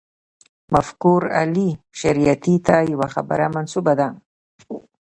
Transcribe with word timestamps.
مفکر 0.73 1.21
علي 1.39 1.69
شریعیتي 1.99 2.55
ته 2.67 2.75
یوه 2.93 3.07
خبره 3.15 3.45
منسوبه 3.55 3.93
ده. 3.99 4.07